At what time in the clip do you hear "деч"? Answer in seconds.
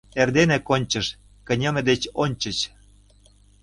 1.89-2.01